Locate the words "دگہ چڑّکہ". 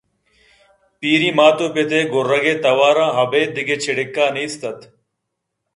3.55-4.25